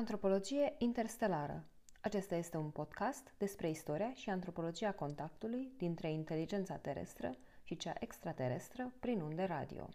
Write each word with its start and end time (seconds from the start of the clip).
Antropologie 0.00 0.74
interstelară. 0.78 1.64
Acesta 2.00 2.34
este 2.34 2.56
un 2.56 2.70
podcast 2.70 3.34
despre 3.38 3.70
istoria 3.70 4.12
și 4.14 4.30
antropologia 4.30 4.92
contactului 4.92 5.72
dintre 5.76 6.10
inteligența 6.10 6.74
terestră 6.76 7.36
și 7.62 7.76
cea 7.76 7.92
extraterestră 7.98 8.92
prin 9.00 9.20
unde 9.20 9.44
radio. 9.44 9.88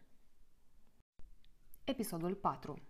Episodul 1.83 2.33
4 2.35 2.81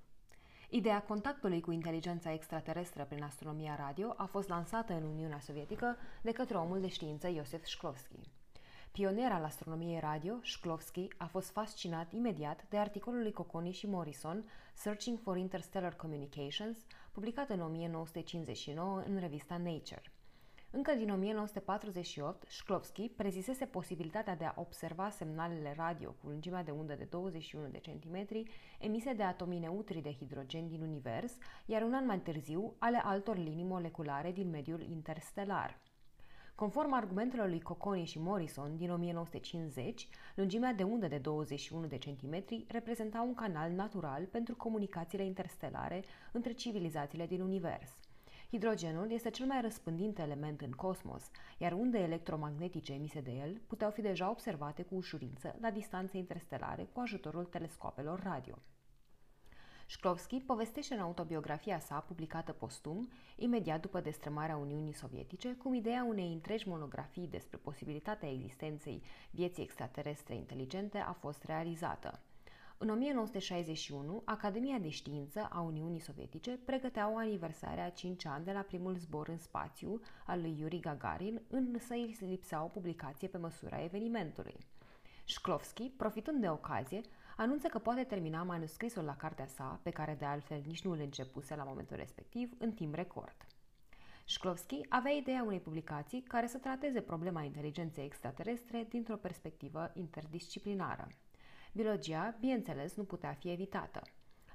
Ideea 0.69 1.01
contactului 1.01 1.61
cu 1.61 1.71
inteligența 1.71 2.33
extraterestră 2.33 3.05
prin 3.05 3.23
astronomia 3.23 3.75
radio 3.75 4.13
a 4.17 4.25
fost 4.25 4.47
lansată 4.47 4.93
în 4.93 5.03
Uniunea 5.03 5.39
Sovietică 5.39 5.97
de 6.21 6.31
către 6.31 6.57
omul 6.57 6.81
de 6.81 6.87
știință 6.87 7.27
Iosef 7.27 7.65
Shklovsky. 7.65 8.19
Pionier 8.95 9.31
al 9.31 9.43
astronomiei 9.43 9.99
radio, 9.99 10.39
Shklovsky 10.43 11.07
a 11.17 11.25
fost 11.25 11.49
fascinat 11.49 12.11
imediat 12.13 12.65
de 12.69 12.77
articolul 12.77 13.21
lui 13.21 13.31
Cocconi 13.31 13.71
și 13.71 13.87
Morrison 13.87 14.49
Searching 14.73 15.19
for 15.19 15.37
Interstellar 15.37 15.95
Communications, 15.95 16.77
publicat 17.11 17.49
în 17.49 17.61
1959 17.61 19.03
în 19.07 19.19
revista 19.19 19.57
Nature. 19.57 20.01
Încă 20.71 20.93
din 20.93 21.09
1948, 21.09 22.49
Shklovsky 22.49 23.09
prezisese 23.09 23.65
posibilitatea 23.65 24.35
de 24.35 24.45
a 24.45 24.53
observa 24.55 25.09
semnalele 25.09 25.73
radio 25.77 26.11
cu 26.11 26.27
lungimea 26.27 26.63
de 26.63 26.71
undă 26.71 26.93
de 26.93 27.07
21 27.09 27.67
de 27.67 27.79
centimetri 27.79 28.43
emise 28.79 29.13
de 29.13 29.23
atomii 29.23 29.59
neutri 29.59 30.01
de 30.01 30.13
hidrogen 30.13 30.67
din 30.67 30.81
univers, 30.81 31.33
iar 31.65 31.81
un 31.81 31.93
an 31.93 32.05
mai 32.05 32.19
târziu 32.19 32.75
ale 32.79 33.01
altor 33.03 33.37
linii 33.37 33.63
moleculare 33.63 34.31
din 34.31 34.49
mediul 34.49 34.81
interstelar. 34.81 35.79
Conform 36.55 36.93
argumentelor 36.93 37.47
lui 37.47 37.61
Cocconi 37.61 38.05
și 38.05 38.19
Morrison 38.19 38.77
din 38.77 38.91
1950, 38.91 40.07
lungimea 40.35 40.73
de 40.73 40.83
undă 40.83 41.07
de 41.07 41.17
21 41.17 41.85
de 41.85 41.97
centimetri 41.97 42.65
reprezenta 42.67 43.21
un 43.21 43.33
canal 43.33 43.71
natural 43.71 44.25
pentru 44.25 44.55
comunicațiile 44.55 45.25
interstelare 45.25 46.03
între 46.31 46.51
civilizațiile 46.51 47.25
din 47.25 47.41
univers. 47.41 47.91
Hidrogenul 48.49 49.11
este 49.11 49.29
cel 49.29 49.45
mai 49.45 49.61
răspândit 49.61 50.19
element 50.19 50.61
în 50.61 50.71
cosmos, 50.71 51.23
iar 51.57 51.71
unde 51.71 51.97
electromagnetice 51.97 52.93
emise 52.93 53.21
de 53.21 53.31
el 53.31 53.61
puteau 53.67 53.91
fi 53.91 54.01
deja 54.01 54.29
observate 54.29 54.83
cu 54.83 54.95
ușurință 54.95 55.55
la 55.61 55.71
distanțe 55.71 56.17
interstelare 56.17 56.87
cu 56.93 56.99
ajutorul 56.99 57.45
telescopelor 57.45 58.19
radio. 58.23 58.55
Shklovsky 59.87 60.39
povestește 60.39 60.93
în 60.93 60.99
autobiografia 60.99 61.79
sa, 61.79 61.99
publicată 61.99 62.51
postum, 62.51 63.09
imediat 63.35 63.81
după 63.81 63.99
destrămarea 63.99 64.57
Uniunii 64.57 64.93
Sovietice, 64.93 65.53
cum 65.53 65.73
ideea 65.73 66.03
unei 66.03 66.33
întregi 66.33 66.67
monografii 66.67 67.27
despre 67.27 67.57
posibilitatea 67.57 68.29
existenței 68.29 69.03
vieții 69.31 69.63
extraterestre 69.63 70.35
inteligente 70.35 70.97
a 70.97 71.11
fost 71.11 71.43
realizată. 71.43 72.19
În 72.77 72.89
1961, 72.89 74.21
Academia 74.25 74.77
de 74.77 74.89
Știință 74.89 75.47
a 75.51 75.59
Uniunii 75.59 75.99
Sovietice 75.99 76.59
pregătea 76.65 77.11
o 77.11 77.17
aniversare 77.17 77.81
a 77.81 77.89
5 77.89 78.25
ani 78.25 78.45
de 78.45 78.51
la 78.51 78.61
primul 78.61 78.95
zbor 78.95 79.27
în 79.27 79.37
spațiu 79.37 80.01
al 80.25 80.41
lui 80.41 80.55
Yuri 80.59 80.79
Gagarin, 80.79 81.41
însă 81.47 81.93
îi 81.93 82.17
lipsea 82.19 82.63
o 82.63 82.67
publicație 82.67 83.27
pe 83.27 83.37
măsura 83.37 83.83
evenimentului. 83.83 84.55
Shklovsky, 85.25 85.89
profitând 85.89 86.41
de 86.41 86.49
ocazie, 86.49 87.01
anunță 87.35 87.67
că 87.67 87.79
poate 87.79 88.03
termina 88.03 88.43
manuscrisul 88.43 89.03
la 89.03 89.15
cartea 89.15 89.45
sa, 89.45 89.79
pe 89.83 89.89
care 89.89 90.15
de 90.19 90.25
altfel 90.25 90.61
nici 90.65 90.83
nu 90.83 90.91
îl 90.91 90.99
începuse 90.99 91.55
la 91.55 91.63
momentul 91.63 91.95
respectiv, 91.95 92.51
în 92.57 92.71
timp 92.71 92.95
record. 92.95 93.35
Shklovsky 94.25 94.81
avea 94.89 95.11
ideea 95.11 95.43
unei 95.43 95.59
publicații 95.59 96.21
care 96.21 96.47
să 96.47 96.57
trateze 96.57 97.01
problema 97.01 97.41
inteligenței 97.41 98.05
extraterestre 98.05 98.85
dintr-o 98.89 99.15
perspectivă 99.15 99.91
interdisciplinară. 99.93 101.07
Biologia, 101.73 102.37
bineînțeles, 102.39 102.95
nu 102.95 103.03
putea 103.03 103.33
fi 103.33 103.49
evitată. 103.49 104.01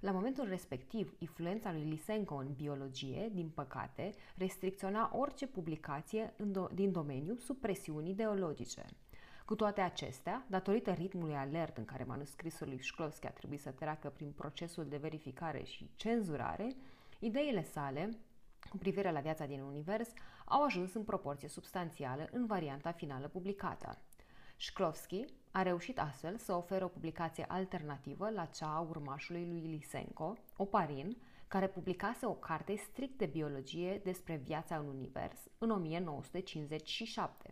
La 0.00 0.10
momentul 0.10 0.48
respectiv, 0.48 1.14
influența 1.18 1.72
lui 1.72 1.84
Lysenko 1.84 2.34
în 2.34 2.52
biologie, 2.52 3.30
din 3.32 3.48
păcate, 3.48 4.14
restricționa 4.36 5.10
orice 5.14 5.46
publicație 5.46 6.34
din 6.74 6.92
domeniu 6.92 7.36
sub 7.36 7.56
presiuni 7.56 8.10
ideologice– 8.10 8.84
cu 9.50 9.56
toate 9.56 9.80
acestea, 9.80 10.44
datorită 10.46 10.90
ritmului 10.90 11.34
alert 11.34 11.76
în 11.76 11.84
care 11.84 12.04
manuscrisul 12.04 12.68
lui 12.68 12.82
Shklovsky 12.82 13.26
a 13.26 13.30
trebuit 13.30 13.60
să 13.60 13.70
treacă 13.70 14.08
prin 14.08 14.32
procesul 14.32 14.86
de 14.88 14.96
verificare 14.96 15.62
și 15.62 15.90
cenzurare, 15.96 16.76
ideile 17.18 17.62
sale 17.62 18.18
cu 18.70 18.76
privire 18.76 19.10
la 19.10 19.20
viața 19.20 19.46
din 19.46 19.60
univers 19.60 20.08
au 20.44 20.64
ajuns 20.64 20.94
în 20.94 21.02
proporție 21.02 21.48
substanțială 21.48 22.28
în 22.32 22.46
varianta 22.46 22.92
finală 22.92 23.28
publicată. 23.28 23.98
Shklovsky 24.56 25.24
a 25.50 25.62
reușit 25.62 25.98
astfel 25.98 26.36
să 26.36 26.52
ofere 26.52 26.84
o 26.84 26.88
publicație 26.88 27.44
alternativă 27.48 28.30
la 28.30 28.44
cea 28.44 28.76
a 28.76 28.80
urmașului 28.80 29.46
lui 29.46 29.60
Lysenko, 29.60 30.36
Oparin, 30.56 31.16
care 31.48 31.68
publicase 31.68 32.26
o 32.26 32.34
carte 32.34 32.76
strict 32.76 33.18
de 33.18 33.26
biologie 33.26 34.00
despre 34.04 34.36
viața 34.36 34.76
în 34.76 34.86
univers 34.86 35.38
în 35.58 35.70
1957. 35.70 37.50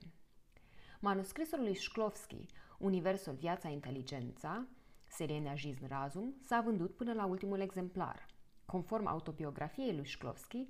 Manuscrisul 1.01 1.61
lui 1.61 1.75
Shklovsky, 1.75 2.47
Universul, 2.79 3.35
Viața, 3.35 3.69
Inteligența, 3.69 4.67
serie 5.09 5.41
Neajizn 5.41 5.87
Razum, 5.89 6.35
s-a 6.41 6.61
vândut 6.61 6.97
până 6.97 7.13
la 7.13 7.25
ultimul 7.25 7.61
exemplar. 7.61 8.27
Conform 8.65 9.07
autobiografiei 9.07 9.97
lui 9.97 10.09
Shklovsky, 10.09 10.69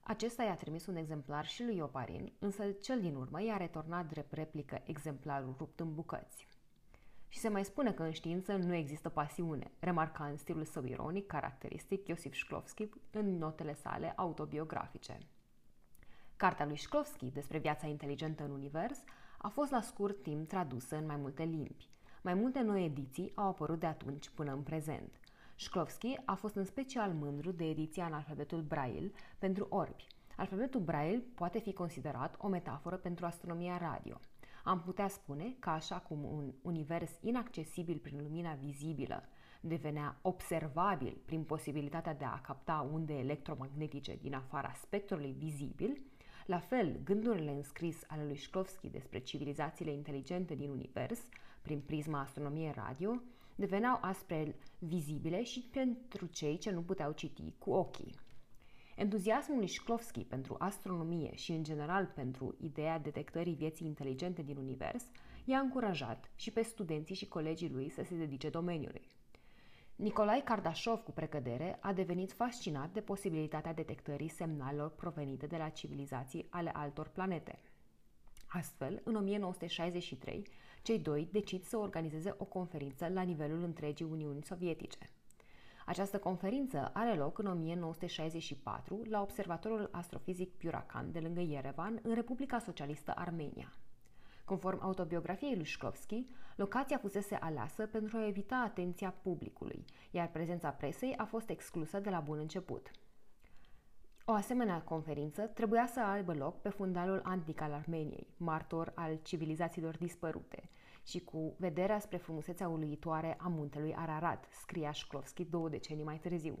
acesta 0.00 0.42
i-a 0.42 0.54
trimis 0.54 0.86
un 0.86 0.96
exemplar 0.96 1.46
și 1.46 1.64
lui 1.64 1.80
Oparin, 1.80 2.32
însă 2.38 2.70
cel 2.70 3.00
din 3.00 3.14
urmă 3.14 3.42
i-a 3.42 3.56
returnat 3.56 4.08
drept 4.08 4.32
replică 4.32 4.82
exemplarul 4.84 5.54
rupt 5.58 5.80
în 5.80 5.94
bucăți. 5.94 6.48
Și 7.28 7.38
se 7.38 7.48
mai 7.48 7.64
spune 7.64 7.92
că 7.92 8.02
în 8.02 8.12
știință 8.12 8.56
nu 8.56 8.74
există 8.74 9.08
pasiune, 9.08 9.70
remarca 9.78 10.24
în 10.24 10.36
stilul 10.36 10.64
său 10.64 10.84
ironic 10.84 11.26
caracteristic 11.26 12.08
Iosif 12.08 12.34
Shklovsky 12.34 12.88
în 13.10 13.38
notele 13.38 13.74
sale 13.74 14.12
autobiografice. 14.16 15.18
Cartea 16.36 16.66
lui 16.66 16.76
Shklovsky 16.76 17.30
despre 17.30 17.58
viața 17.58 17.86
inteligentă 17.86 18.44
în 18.44 18.50
univers 18.50 18.98
a 19.38 19.48
fost 19.48 19.70
la 19.70 19.80
scurt 19.80 20.22
timp 20.22 20.48
tradusă 20.48 20.96
în 20.96 21.06
mai 21.06 21.16
multe 21.16 21.42
limbi. 21.42 21.88
Mai 22.22 22.34
multe 22.34 22.60
noi 22.60 22.84
ediții 22.84 23.32
au 23.34 23.48
apărut 23.48 23.78
de 23.78 23.86
atunci 23.86 24.28
până 24.28 24.52
în 24.52 24.62
prezent. 24.62 25.20
Shklovsky 25.56 26.16
a 26.24 26.34
fost 26.34 26.54
în 26.54 26.64
special 26.64 27.12
mândru 27.12 27.50
de 27.50 27.64
ediția 27.64 28.06
în 28.06 28.12
alfabetul 28.12 28.62
Braille 28.62 29.12
pentru 29.38 29.66
orbi. 29.70 30.06
Alfabetul 30.36 30.80
Braille 30.80 31.24
poate 31.34 31.58
fi 31.58 31.72
considerat 31.72 32.36
o 32.38 32.48
metaforă 32.48 32.96
pentru 32.96 33.26
astronomia 33.26 33.78
radio. 33.78 34.20
Am 34.64 34.80
putea 34.80 35.08
spune 35.08 35.56
că 35.58 35.70
așa 35.70 35.98
cum 35.98 36.24
un 36.24 36.52
univers 36.62 37.10
inaccesibil 37.20 37.98
prin 37.98 38.22
lumina 38.22 38.54
vizibilă 38.54 39.28
devenea 39.60 40.18
observabil 40.22 41.20
prin 41.24 41.44
posibilitatea 41.44 42.14
de 42.14 42.24
a 42.24 42.40
capta 42.40 42.88
unde 42.92 43.12
electromagnetice 43.12 44.18
din 44.20 44.34
afara 44.34 44.72
spectrului 44.72 45.34
vizibil, 45.38 46.02
la 46.48 46.58
fel, 46.58 47.00
gândurile 47.04 47.50
înscris 47.50 48.04
ale 48.06 48.24
lui 48.24 48.36
Shklovsky 48.36 48.88
despre 48.88 49.18
civilizațiile 49.18 49.92
inteligente 49.92 50.54
din 50.54 50.70
univers, 50.70 51.20
prin 51.62 51.80
prisma 51.80 52.20
astronomiei 52.20 52.72
radio, 52.74 53.20
deveneau 53.54 53.98
astfel 54.00 54.54
vizibile 54.78 55.42
și 55.42 55.68
pentru 55.72 56.26
cei 56.26 56.58
ce 56.58 56.70
nu 56.70 56.82
puteau 56.82 57.12
citi 57.12 57.52
cu 57.58 57.70
ochii. 57.70 58.14
Entuziasmul 58.96 59.58
lui 59.58 59.68
Shklovsky 59.68 60.24
pentru 60.24 60.56
astronomie 60.58 61.34
și, 61.34 61.52
în 61.52 61.62
general, 61.62 62.12
pentru 62.14 62.56
ideea 62.60 62.98
detectării 62.98 63.54
vieții 63.54 63.86
inteligente 63.86 64.42
din 64.42 64.56
univers 64.56 65.04
i-a 65.44 65.58
încurajat 65.58 66.30
și 66.36 66.50
pe 66.50 66.62
studenții 66.62 67.14
și 67.14 67.28
colegii 67.28 67.70
lui 67.70 67.88
să 67.88 68.02
se 68.02 68.14
dedice 68.14 68.48
domeniului. 68.48 69.17
Nicolae 69.98 70.42
Kardashov, 70.42 71.02
cu 71.02 71.12
precădere, 71.12 71.78
a 71.80 71.92
devenit 71.92 72.32
fascinat 72.32 72.92
de 72.92 73.00
posibilitatea 73.00 73.74
detectării 73.74 74.28
semnalelor 74.28 74.90
provenite 74.90 75.46
de 75.46 75.56
la 75.56 75.68
civilizații 75.68 76.46
ale 76.50 76.70
altor 76.74 77.08
planete. 77.08 77.58
Astfel, 78.46 79.00
în 79.04 79.14
1963, 79.14 80.46
cei 80.82 80.98
doi 80.98 81.28
decid 81.32 81.64
să 81.64 81.76
organizeze 81.76 82.34
o 82.36 82.44
conferință 82.44 83.08
la 83.08 83.22
nivelul 83.22 83.62
întregii 83.62 84.06
Uniuni 84.10 84.42
Sovietice. 84.42 85.10
Această 85.86 86.18
conferință 86.18 86.90
are 86.94 87.14
loc 87.14 87.38
în 87.38 87.46
1964 87.46 89.02
la 89.08 89.20
Observatorul 89.20 89.88
Astrofizic 89.92 90.56
Piuracan 90.56 91.12
de 91.12 91.20
lângă 91.20 91.40
Yerevan, 91.40 91.98
în 92.02 92.14
Republica 92.14 92.58
Socialistă 92.58 93.12
Armenia. 93.16 93.72
Conform 94.48 94.78
autobiografiei 94.82 95.56
lui 95.56 95.64
Shklovsky, 95.66 96.26
locația 96.56 96.98
fusese 96.98 97.34
aleasă 97.34 97.86
pentru 97.86 98.16
a 98.16 98.26
evita 98.26 98.62
atenția 98.66 99.14
publicului, 99.22 99.84
iar 100.10 100.30
prezența 100.30 100.70
presei 100.70 101.14
a 101.16 101.24
fost 101.24 101.48
exclusă 101.48 101.98
de 101.98 102.10
la 102.10 102.20
bun 102.20 102.38
început. 102.38 102.90
O 104.24 104.32
asemenea 104.32 104.82
conferință 104.82 105.42
trebuia 105.42 105.86
să 105.86 106.00
aibă 106.00 106.34
loc 106.34 106.60
pe 106.60 106.68
fundalul 106.68 107.20
antic 107.24 107.60
al 107.60 107.72
Armeniei, 107.72 108.34
martor 108.36 108.92
al 108.94 109.18
civilizațiilor 109.22 109.96
dispărute, 109.96 110.70
și 111.06 111.20
cu 111.20 111.54
vederea 111.58 111.98
spre 111.98 112.16
frumusețea 112.16 112.68
uluitoare 112.68 113.36
a 113.40 113.48
muntelui 113.48 113.94
Ararat, 113.94 114.46
scria 114.50 114.92
Shklovsky 114.92 115.44
două 115.44 115.68
decenii 115.68 116.04
mai 116.04 116.18
târziu. 116.18 116.58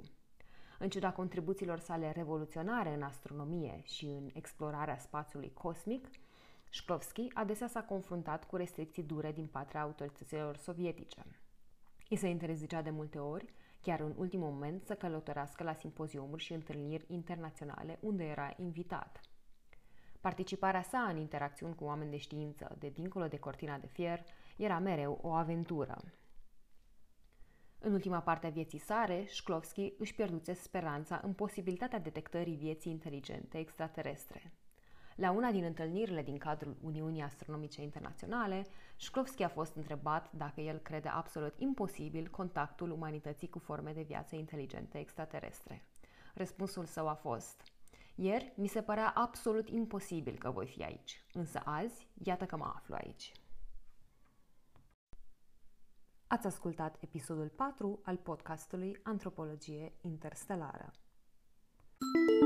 În 0.78 0.88
ciuda 0.88 1.12
contribuțiilor 1.12 1.78
sale 1.78 2.12
revoluționare 2.12 2.94
în 2.94 3.02
astronomie 3.02 3.80
și 3.84 4.04
în 4.04 4.28
explorarea 4.32 4.98
spațiului 4.98 5.52
cosmic, 5.52 6.08
Shklovsky 6.70 7.30
adesea 7.34 7.66
s-a 7.66 7.82
confruntat 7.82 8.44
cu 8.44 8.56
restricții 8.56 9.02
dure 9.02 9.32
din 9.32 9.46
partea 9.46 9.82
autorităților 9.82 10.56
sovietice. 10.56 11.22
I 12.08 12.16
se 12.16 12.28
interzicea 12.28 12.82
de 12.82 12.90
multe 12.90 13.18
ori 13.18 13.52
chiar 13.80 14.00
în 14.00 14.14
ultimul 14.16 14.50
moment 14.50 14.84
să 14.84 14.94
călătorească 14.94 15.62
la 15.62 15.74
simpoziumuri 15.74 16.42
și 16.42 16.52
întâlniri 16.52 17.04
internaționale 17.08 17.98
unde 18.00 18.24
era 18.24 18.54
invitat. 18.56 19.20
Participarea 20.20 20.82
sa 20.82 20.98
în 20.98 21.16
interacțiuni 21.16 21.74
cu 21.74 21.84
oameni 21.84 22.10
de 22.10 22.16
știință, 22.16 22.76
de 22.78 22.88
dincolo 22.88 23.26
de 23.26 23.38
cortina 23.38 23.78
de 23.78 23.86
fier, 23.86 24.24
era 24.56 24.78
mereu 24.78 25.18
o 25.22 25.32
aventură. 25.32 25.96
În 27.78 27.92
ultima 27.92 28.20
parte 28.20 28.46
a 28.46 28.50
vieții 28.50 28.78
sare, 28.78 29.24
Shklovsky 29.26 29.92
își 29.98 30.14
pierduse 30.14 30.52
speranța 30.52 31.20
în 31.22 31.32
posibilitatea 31.32 31.98
detectării 31.98 32.56
vieții 32.56 32.92
inteligente 32.92 33.58
extraterestre. 33.58 34.52
La 35.20 35.30
una 35.30 35.50
din 35.50 35.64
întâlnirile 35.64 36.22
din 36.22 36.38
cadrul 36.38 36.76
Uniunii 36.82 37.22
Astronomice 37.22 37.82
Internaționale, 37.82 38.66
Shklovsky 38.96 39.42
a 39.42 39.48
fost 39.48 39.74
întrebat 39.76 40.32
dacă 40.32 40.60
el 40.60 40.78
crede 40.78 41.08
absolut 41.08 41.54
imposibil 41.56 42.28
contactul 42.28 42.90
umanității 42.90 43.48
cu 43.48 43.58
forme 43.58 43.92
de 43.92 44.02
viață 44.02 44.36
inteligente 44.36 44.98
extraterestre. 44.98 45.84
Răspunsul 46.34 46.84
său 46.84 47.08
a 47.08 47.14
fost 47.14 47.62
Ieri 48.14 48.52
mi 48.56 48.66
se 48.66 48.82
părea 48.82 49.12
absolut 49.14 49.68
imposibil 49.68 50.38
că 50.38 50.50
voi 50.50 50.66
fi 50.66 50.82
aici, 50.82 51.24
însă 51.32 51.60
azi, 51.64 52.08
iată 52.24 52.44
că 52.44 52.56
mă 52.56 52.72
aflu 52.74 52.94
aici. 52.94 53.32
Ați 56.26 56.46
ascultat 56.46 56.96
episodul 57.00 57.48
4 57.48 58.00
al 58.02 58.16
podcastului 58.16 59.00
Antropologie 59.02 59.92
Interstelară. 60.00 60.90
thank 62.00 62.30
you 62.30 62.37